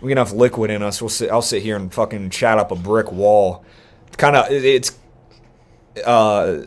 [0.00, 1.00] we get enough liquid in us.
[1.02, 1.30] We'll sit.
[1.30, 3.64] I'll sit here and fucking chat up a brick wall.
[4.16, 4.98] Kind of, it's,
[6.04, 6.62] uh,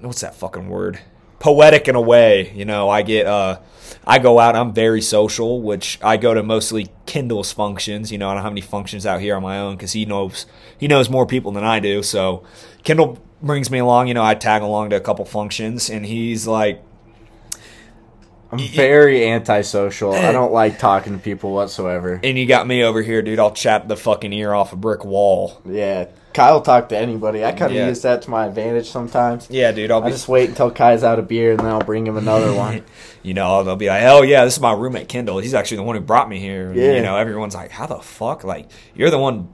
[0.00, 0.98] what's that fucking word?
[1.38, 2.52] Poetic in a way.
[2.54, 3.60] You know, I get, uh,
[4.06, 4.56] I go out.
[4.56, 8.12] I'm very social, which I go to mostly Kendall's functions.
[8.12, 10.46] You know, I don't have any functions out here on my own because he knows
[10.78, 12.02] he knows more people than I do.
[12.02, 12.44] So
[12.82, 14.08] Kendall brings me along.
[14.08, 16.82] You know, I tag along to a couple functions, and he's like.
[18.60, 20.12] I'm very antisocial.
[20.12, 20.32] I eh.
[20.32, 22.20] don't like talking to people whatsoever.
[22.22, 23.38] And you got me over here, dude.
[23.38, 25.60] I'll chat the fucking ear off a brick wall.
[25.64, 27.44] Yeah, Kai'll talk to anybody.
[27.44, 27.88] I kind of Yeah.
[27.88, 29.46] use that to my advantage sometimes.
[29.50, 29.90] Yeah, dude.
[29.90, 32.16] I'll I be, just wait until Kai's out of beer and then I'll bring him
[32.16, 32.82] another one.
[33.22, 35.38] you know, they'll be like, "Oh yeah, this is my roommate Kendall.
[35.38, 36.92] He's actually the one who brought me here." And, Yeah.
[36.96, 38.42] You know, everyone's like, "How the fuck?
[38.44, 39.48] Like, you're the one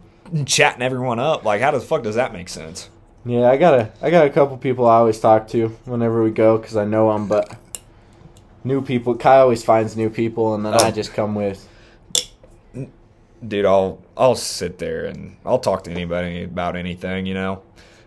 [0.47, 1.45] chatting everyone up.
[1.45, 2.89] Like, how the fuck does that make sense?"
[3.27, 6.31] Yeah, I got a I got a couple people I always talk to whenever we
[6.31, 7.55] go because I know them, but
[8.65, 9.15] new people.
[9.15, 10.79] Kai always finds new people, and then Oh.
[10.79, 11.67] I just come with.
[13.47, 17.25] Dude, I'll I'll sit there and I'll talk to anybody about anything.
[17.25, 17.63] You know,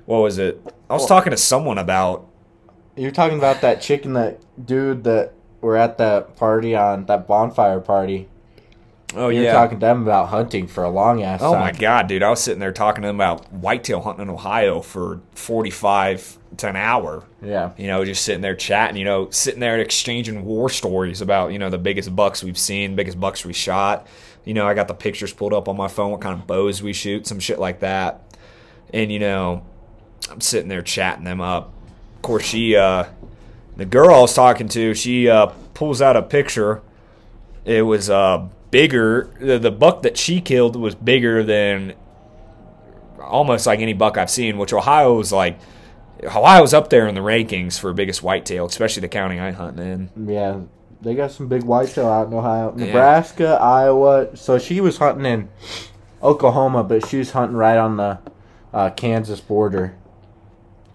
[0.06, 0.62] what was it?
[0.89, 2.28] I was Well- talking to someone about.
[2.96, 7.80] You're talking about that chicken, that dude that were at that party on that bonfire
[7.80, 8.28] party.
[9.15, 9.54] Oh You're yeah.
[9.54, 11.49] talking to them about hunting for a long ass time.
[11.49, 11.62] Oh time.
[11.62, 12.23] my god, dude!
[12.23, 16.69] I was sitting there talking to them about whitetail hunting in Ohio for forty-five to
[16.69, 17.23] an hour.
[17.41, 21.52] Yeah, you know, just sitting there chatting, you know, sitting there exchanging war stories about,
[21.52, 24.08] you know, the biggest bucks we've seen, biggest bucks we shot.
[24.45, 26.84] You know, I got the pictures pulled up on my phone, what kind of bows
[26.84, 28.36] we shoot, some shit like that.
[28.93, 29.65] And, you know,
[30.30, 31.71] I'm sitting there chatting them up.
[32.17, 33.06] Of course, she, uh,
[33.78, 36.82] the girl I was talking to, she, uh, pulls out a picture.
[37.63, 39.30] It was, uh, bigger.
[39.40, 41.94] The, the buck that she killed was bigger than
[43.22, 45.60] almost like any buck I've seen, which Ohio was like,
[46.24, 50.10] Ohio's up there in the rankings for biggest whitetail, especially the county I hunt in.
[50.28, 50.62] yeah.
[51.02, 54.38] They got some big whitetail out in Ohio, Nebraska, Iowa.
[54.38, 55.50] So she was hunting in
[56.22, 58.20] Oklahoma, but she was hunting right on the
[58.74, 59.98] uh, Kansas border.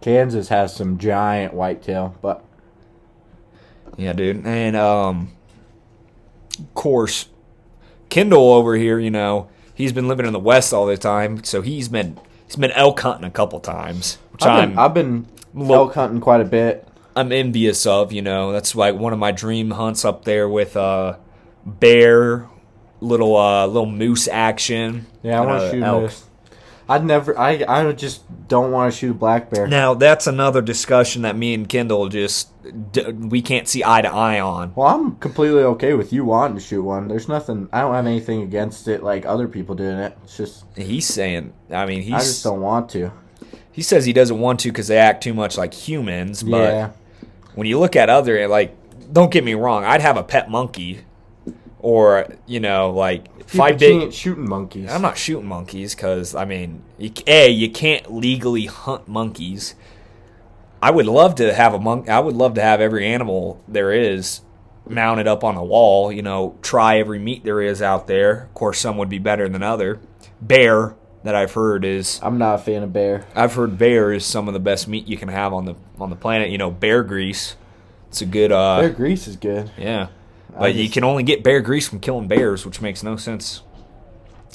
[0.00, 2.42] Kansas has some giant whitetail, but
[3.98, 4.46] Yeah, dude.
[4.46, 5.32] And um
[6.58, 7.28] of course
[8.08, 11.62] Kendall over here, you know, he's been living in the west all the time, so
[11.62, 15.84] he's been he's been elk hunting a couple times, which I've been, I've been Lo-
[15.84, 16.86] elk hunting quite a bit.
[17.16, 18.52] I'm envious of, you know.
[18.52, 21.16] That's like one of my dream hunts up there with uh
[21.66, 22.48] bear,
[23.00, 25.06] little uh little moose action.
[25.22, 26.02] Yeah, I want to shoot elk.
[26.02, 26.24] moose.
[26.88, 27.38] I'd never.
[27.38, 29.66] I I just don't want to shoot a black bear.
[29.66, 32.50] Now that's another discussion that me and Kendall just
[33.18, 34.72] we can't see eye to eye on.
[34.74, 37.08] Well, I'm completely okay with you wanting to shoot one.
[37.08, 37.68] There's nothing.
[37.72, 39.02] I don't have anything against it.
[39.02, 40.16] Like other people doing it.
[40.24, 43.12] It's just He's saying, I mean, he's I just don't want to.
[43.70, 46.42] he says he doesn't want to because they act too much like humans.
[46.42, 46.90] But yeah.
[47.54, 48.74] when you look at other, like,
[49.12, 51.04] don't get me wrong, I'd have a pet monkey,
[51.80, 54.02] or you know, like if Yeah, I but you did.
[54.02, 54.90] ain't shooting monkeys.
[54.90, 59.74] I'm not shooting monkeys because I mean, you, a you can't legally hunt monkeys.
[60.80, 62.08] I would love to have a monk.
[62.08, 64.40] I would love to have every animal there is
[64.88, 66.12] mounted up on a wall.
[66.12, 68.44] You know, try every meat there is out there.
[68.44, 70.00] Of course, some would be better than other.
[70.40, 73.26] Bear that I've heard is I'm not a fan of bear.
[73.34, 76.10] I've heard bear is some of the best meat you can have on the on
[76.10, 76.50] the planet.
[76.50, 77.56] You know, bear grease.
[78.08, 78.52] It's a good.
[78.52, 79.70] uh bear grease is good.
[79.76, 80.08] yeah.
[80.58, 83.62] But you can only get bear grease from killing bears, which makes no sense.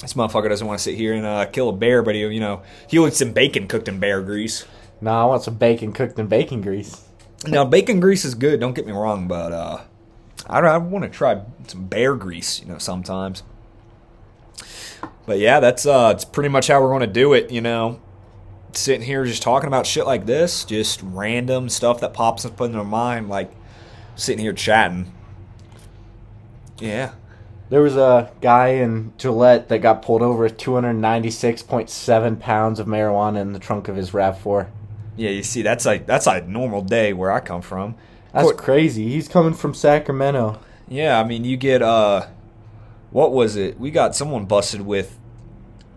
[0.00, 2.40] This motherfucker doesn't want to sit here and uh, kill a bear, but he, you
[2.40, 4.66] know, he wants some bacon cooked in bear grease.
[5.00, 7.08] Nah, I want some bacon cooked in bacon grease.
[7.46, 8.60] Now, bacon grease is good.
[8.60, 9.82] Don't get me wrong, but uh,
[10.46, 13.42] I, I want to try some bear grease, you know, sometimes.
[15.26, 17.50] But yeah, that's uh, it's pretty much how we're going to do it.
[17.50, 18.00] You know,
[18.72, 22.74] sitting here just talking about shit like this, just random stuff that pops up in
[22.74, 23.52] our mind, like
[24.16, 25.12] sitting here chatting.
[26.78, 27.12] Yeah.
[27.70, 33.40] There was a guy in Gillette that got pulled over with 296.7 pounds of marijuana
[33.40, 34.68] in the trunk of his RAV4.
[35.16, 37.94] Yeah, you see, that's like that's a normal day where I come from.
[38.32, 39.08] That's crazy.
[39.10, 40.58] He's coming from Sacramento.
[40.88, 42.26] yeah, I mean, you get uh,
[43.12, 43.78] what was it?
[43.78, 45.16] We got someone busted with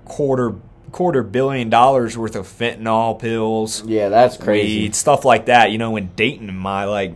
[0.06, 0.56] quarter
[0.92, 4.82] quarter billion dollars worth of fentanyl pills, Yeah, that's crazy.
[4.84, 5.72] weed, stuff like that.
[5.72, 7.16] You know, in Dayton, my like,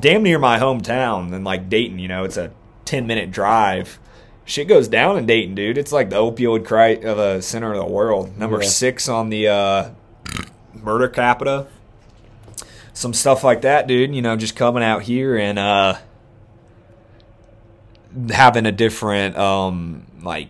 [0.00, 2.52] damn near my hometown, and like Dayton, you know, it's a
[2.92, 3.98] ten minute drive.
[4.44, 5.78] Shit goes down in Dayton, dude.
[5.78, 8.36] It's like the opioid cry of the center of the world.
[8.36, 8.68] Number Yeah.
[8.68, 9.90] six on the uh,
[10.74, 11.68] murder capita.
[12.92, 14.14] Some stuff like that, dude.
[14.14, 15.94] You know, just coming out here and uh,
[18.30, 20.48] having a different um, like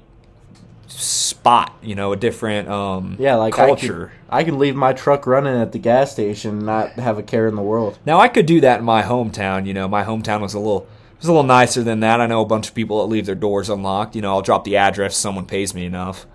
[0.88, 1.72] spot.
[1.81, 4.11] You know, a different um, Yeah, like culture.
[4.28, 7.18] I can, I can leave my truck running at the gas station and not have
[7.18, 8.00] a care in the world.
[8.05, 9.64] Now I could do that in my hometown.
[9.66, 10.88] You know, my hometown was a little
[11.22, 12.20] was a little nicer than that.
[12.20, 14.16] I know a bunch of people that leave their doors unlocked.
[14.16, 16.26] You know, I'll drop the address if someone pays me enough.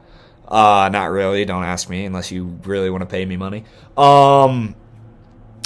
[0.47, 1.43] Uh, not really.
[1.43, 3.65] Don't ask me unless you really want to pay me money.
[3.97, 4.75] Um,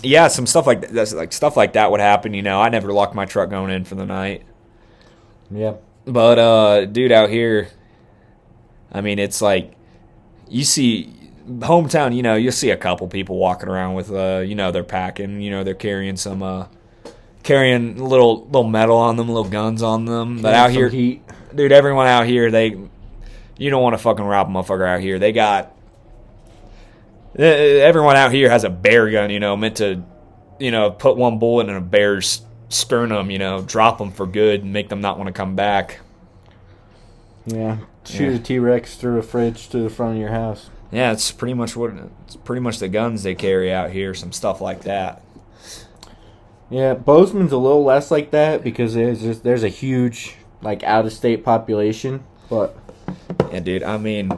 [0.02, 2.34] yeah, some stuff like that, that's like stuff like that would happen.
[2.34, 4.44] You know, I never locked my truck going in for the night.
[5.52, 5.76] Yeah.
[6.06, 7.70] But uh, dude, out here,
[8.92, 9.74] I mean, it's like
[10.50, 11.14] you see
[11.48, 12.16] hometown.
[12.16, 15.42] You know, you'll see a couple people walking around with uh, you know, they're packing.
[15.42, 16.66] You know, they're carrying some uh,
[17.44, 20.42] carrying little little metal on them, little guns on them.
[20.42, 21.22] But out here, heat.
[21.56, 22.78] dude, everyone out here, they
[23.58, 25.20] you don't want to fucking rob a motherfucker out here.
[25.20, 25.76] They got
[27.38, 30.04] everyone out here has a bear gun, you know, meant to
[30.60, 34.64] you know put one bullet in a bear's sternum, you know, drop them for good
[34.64, 36.00] and make them not want to come back.
[37.46, 37.78] Yeah.
[38.06, 38.36] Shoot Yeah.
[38.36, 40.70] a T Rex through a fridge to the front of your house.
[40.92, 41.92] Yeah, it's pretty much what
[42.26, 45.22] it's pretty much the guns they carry out here, some stuff like that.
[46.72, 51.06] Yeah, Bozeman's a little less like that because there's just there's a huge like out
[51.06, 52.76] of state population, but
[53.52, 53.84] Yeah, dude.
[53.84, 54.32] I mean,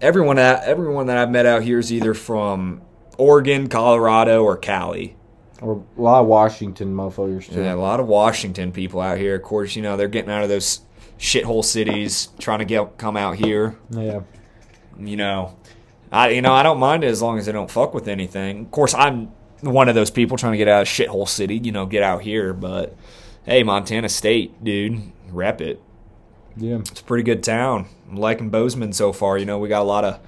[0.00, 2.80] everyone that everyone that I've met out here is either from
[3.18, 5.16] Oregon, Colorado, or Cali.
[5.60, 7.60] or a lot of Washington motherfuckers too.
[7.60, 9.34] Yeah, a lot of Washington people out here.
[9.34, 10.82] Of course, you know they're getting out of those
[11.18, 13.76] shithole cities, trying to get come out here.
[13.90, 14.20] Yeah.
[14.98, 15.56] You know,
[16.12, 18.60] I you know I don't mind it as long as they don't fuck with anything.
[18.66, 21.58] Of course, I'm one of those people trying to get out of shithole city.
[21.58, 22.52] You know, get out here.
[22.52, 22.96] But
[23.44, 25.80] hey, Montana State, dude, rep it.
[26.56, 26.78] Yeah.
[26.78, 27.86] It's a pretty good town.
[28.08, 29.38] I'm liking Bozeman so far.
[29.38, 30.20] You know, we got a lot of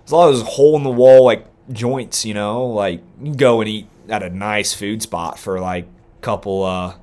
[0.00, 2.24] there's a lot of those hole in the wall like joints.
[2.24, 6.20] You know, like you go and eat at a nice food spot for like a
[6.22, 6.62] couple.
[6.64, 6.94] uh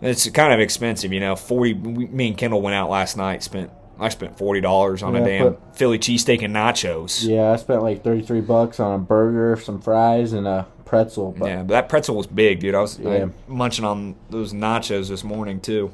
[0.00, 1.12] It's kind of expensive.
[1.12, 1.74] You know, forty.
[1.74, 3.42] We, me and Kendall went out last night.
[3.42, 7.26] Spent I spent forty dollars on Yeah, a damn Philly cheesesteak and nachos.
[7.26, 11.34] Yeah, I spent like thirty three bucks on a burger, some fries, and a pretzel.
[11.38, 12.74] But Yeah, but that pretzel was big, dude.
[12.74, 13.26] I was Yeah.
[13.46, 15.90] munching on those nachos this morning too.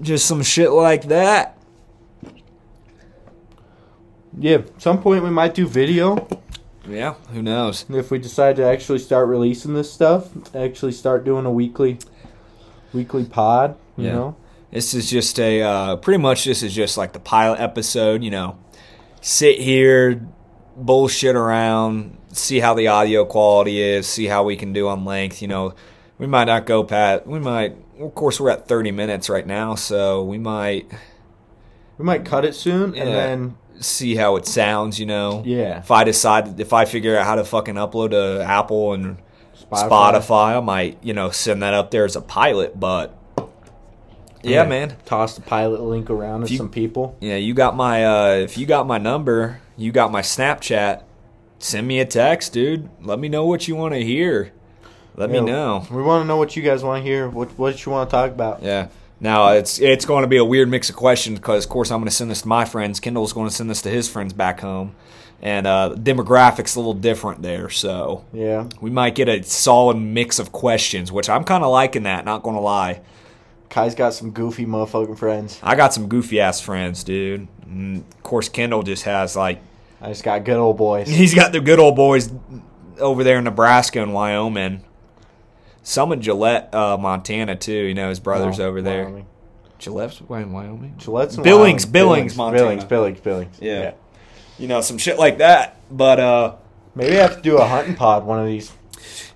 [0.00, 1.56] Just some shit like that.
[4.38, 6.28] yeah, some point we might do video
[6.88, 7.84] Yeah, who knows?
[7.90, 10.28] if we decide to actually start releasing this stuff.
[10.54, 11.98] Actually, start doing a weekly,
[12.92, 13.76] weekly pod.
[13.96, 14.12] You Yeah.
[14.12, 14.36] know.
[14.70, 18.22] This is just a uh, pretty much this is just like the pilot episode.
[18.22, 18.56] You know,
[19.20, 20.24] sit here,
[20.76, 25.42] bullshit around, see how the audio quality is, see how we can do on length.
[25.42, 25.74] You know,
[26.18, 27.26] we might not go pat.
[27.26, 27.76] We might.
[27.98, 30.90] Of course, we're at thirty minutes right now, so we might
[32.00, 34.98] We might cut it soon, and then see how it sounds.
[34.98, 35.42] You know.
[35.44, 35.80] Yeah.
[35.80, 39.18] If I decide, if I figure out how to fucking upload to Apple and
[39.54, 39.90] Spotify.
[39.90, 42.80] Spotify, I might, you know, send that up there as a pilot.
[42.80, 43.14] But
[44.42, 44.96] yeah, man.
[45.04, 47.18] Toss the pilot link around to some people.
[47.20, 51.02] Yeah, you got my uh if you got my number, you got my Snapchat,
[51.60, 52.88] send me a text, dude.
[53.00, 54.52] Let me know what you want to hear.
[55.16, 55.86] Let Yeah, me know.
[55.90, 57.28] We want to know what you guys want to hear.
[57.28, 58.62] What what you want to talk about?
[58.62, 58.88] Yeah.
[59.20, 61.98] Now it's it's going to be a weird mix of questions because of course I'm
[62.00, 62.98] going to send this to my friends.
[63.00, 64.94] Kendall's going to send this to his friends back home,
[65.42, 67.68] and uh, demographics a little different there.
[67.68, 68.68] So Yeah.
[68.80, 72.24] we might get a solid mix of questions, which I'm kind of liking that.
[72.24, 73.02] Not going to lie.
[73.68, 75.60] Kai's got some goofy motherfucking friends.
[75.62, 77.46] I got some goofy ass friends, dude.
[77.66, 79.60] And of course, Kendall just has like
[80.00, 81.08] I just got good old boys.
[81.10, 82.32] He's got the good old boys
[82.98, 84.84] over there in Nebraska and Wyoming.
[85.82, 87.72] Some in Gillette, uh, Montana too.
[87.72, 89.04] You know his brothers No, over there.
[89.04, 89.26] Wyoming.
[89.78, 90.94] Gillette's in Wyoming.
[90.98, 91.92] Gillette's in Billings, Wyoming.
[91.92, 92.62] Billings, Montana.
[92.64, 93.58] Billings, Billings, Billings.
[93.60, 93.92] Yeah.
[94.58, 95.76] You know some shit like that.
[95.90, 96.56] But uh,
[96.94, 98.72] Maybe I have to do a hunting pod one of these.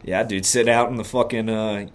[0.02, 1.48] yeah, dude, sit out in the fucking.
[1.48, 1.86] Uh,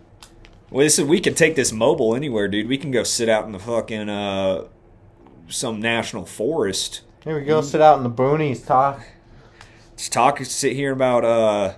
[0.71, 2.67] well, this is, we can take this mobile anywhere, dude.
[2.67, 4.65] We can go sit out in the fucking uh,
[5.47, 7.01] some national forest.
[7.29, 7.61] Here we go.
[7.61, 9.03] Sit out in the boonies, talk.
[9.95, 11.75] Just talk, sit here about uh,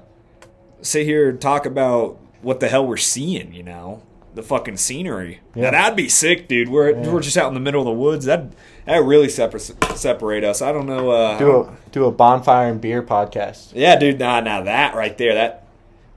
[0.81, 3.53] sit here and talk about what the hell we're seeing.
[3.53, 4.01] You know,
[4.33, 5.41] the fucking scenery.
[5.53, 5.63] Yeah.
[5.63, 6.69] Now, that'd be sick, dude.
[6.69, 7.11] We're Yeah.
[7.11, 8.23] we're just out in the middle of the woods.
[8.23, 8.53] That
[8.85, 9.59] that really separate
[9.97, 10.61] separate us.
[10.61, 11.09] I don't know.
[11.11, 13.73] Uh, Do a do a bonfire and beer podcast.
[13.75, 14.19] Yeah, dude.
[14.19, 15.33] Nah, nah, that right there.
[15.33, 15.60] That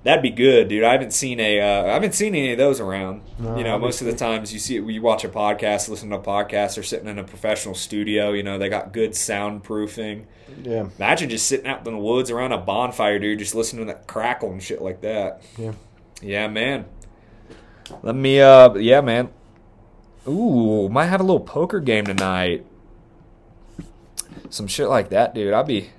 [0.05, 0.85] that'd be good, dude.
[0.85, 1.61] I haven't seen a.
[1.61, 3.23] Uh, I haven't seen any of those around.
[3.39, 6.17] No, you know, most of the times you see you watch a podcast, listen to
[6.17, 8.33] a podcast, they're sitting in a professional studio.
[8.33, 10.27] You know, they got good soundproofing.
[10.63, 10.87] Yeah.
[10.99, 14.07] Imagine just sitting out in the woods around a bonfire, dude, just listening to that
[14.07, 15.43] crackle and shit like that.
[15.59, 15.73] Yeah.
[16.23, 16.85] Yeah, man.
[18.03, 18.41] Let me.
[18.41, 19.31] Uh, yeah, man.
[20.27, 22.65] Ooh, might have a little poker game tonight.
[24.49, 25.53] Some shit like that, dude.
[25.53, 25.91] I'd be.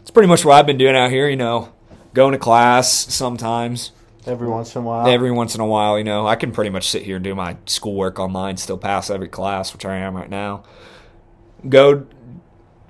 [0.00, 1.28] It's pretty much what I've been doing out here.
[1.28, 1.72] You know,
[2.18, 3.92] going to class sometimes.
[4.26, 5.06] Every once in a while.
[5.06, 7.32] Every once in a while, you know, I can pretty much sit here and do
[7.32, 10.64] my schoolwork online, still pass every class, which I am right now.
[11.68, 12.08] Go,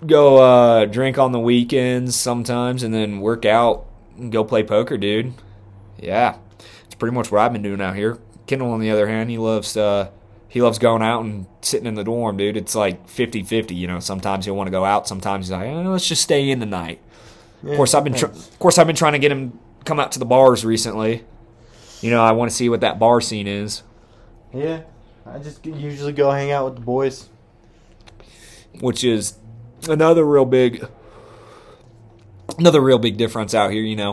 [0.06, 3.84] go, uh, drink on the weekends sometimes, and then work out
[4.16, 5.34] and go play poker, dude.
[5.98, 6.38] Yeah,
[6.86, 8.18] it's pretty much what I've been doing out here.
[8.46, 10.08] Kendall, on the other hand, he loves, uh,
[10.48, 12.56] he loves going out and sitting in the dorm, dude.
[12.56, 14.00] It's like 50-50, you know.
[14.00, 16.66] Sometimes he'll want to go out, sometimes he's like, eh, let's just stay in the
[16.66, 17.02] night.
[17.62, 19.98] Yeah, Of course, I've been tr- of course I've been trying to get him come
[20.00, 21.24] out to the bars recently.
[22.00, 23.82] You know, I want to see what that bar scene is,
[24.52, 24.82] Yeah.
[25.26, 27.28] I just usually go hang out with the boys.
[28.80, 29.34] which is
[29.88, 30.86] another real big
[32.58, 34.12] another real big difference out here, you know.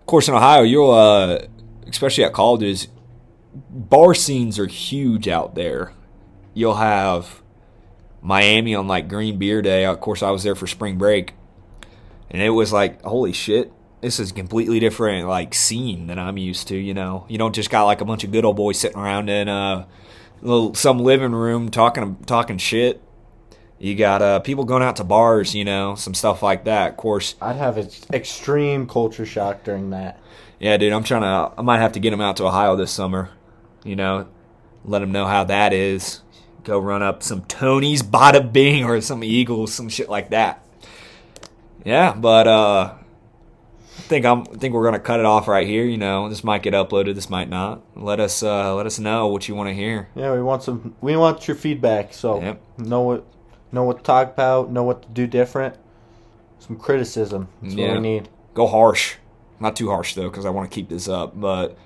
[0.00, 1.46] Of course in Ohio, you'll uh
[1.86, 2.88] especially at colleges,
[3.70, 5.92] bar scenes are huge out there.
[6.54, 7.40] You'll have
[8.20, 9.84] Miami on like Green Beer Day.
[9.84, 11.34] Of course, I was there for spring break,
[12.30, 16.38] and it was like, holy shit, this is a completely different like scene than I'm
[16.38, 16.76] used to.
[16.76, 19.28] You know, you don't just got like a bunch of good old boys sitting around
[19.28, 19.86] in uh,
[20.42, 23.02] little some living room talking talking shit.
[23.78, 26.90] You got uh, people going out to bars, you know, some stuff like that.
[26.90, 30.18] Of course, I'd have an extreme culture shock during that.
[30.58, 31.52] yeah, dude, I'm trying to.
[31.58, 33.30] I might have to get him out to Ohio this summer.
[33.84, 34.26] You know,
[34.84, 36.22] let him know how that is.
[36.64, 40.62] Go run up some Tony's Bada Bing or some Eagles, some shit like that.
[41.84, 44.40] Yeah, but uh, I think I'm.
[44.42, 45.84] I think we're gonna cut it off right here.
[45.84, 47.14] You know, this might get uploaded.
[47.14, 47.82] This might not.
[47.96, 48.42] Let us.
[48.42, 50.08] Uh, let us know what you want to hear.
[50.14, 50.94] Yeah, we want some.
[51.00, 52.12] We want your feedback.
[52.12, 52.60] So Yep.
[52.78, 53.26] know what,
[53.72, 54.70] know what to talk about.
[54.70, 55.76] Know what to do different.
[56.58, 57.48] Some criticism.
[57.62, 57.88] That's Yeah.
[57.88, 58.28] what we need.
[58.54, 59.14] Go harsh,
[59.60, 61.38] not too harsh though, because I want to keep this up.
[61.40, 61.76] But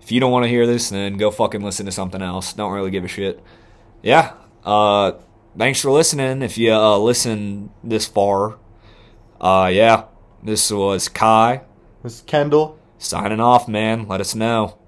[0.00, 2.52] if you don't want to hear this, then go fucking listen to something else.
[2.54, 3.40] Don't really give a shit.
[4.02, 4.32] Yeah.
[4.64, 5.12] Uh,
[5.58, 6.40] thanks for listening.
[6.42, 8.56] If you uh, listen this far,
[9.40, 10.04] uh, yeah.
[10.42, 11.62] This was Kai
[12.02, 12.78] This is Kendall.
[12.98, 14.06] signing off, man.
[14.08, 14.78] Let us know.